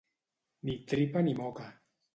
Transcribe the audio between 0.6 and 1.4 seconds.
Ni tripa ni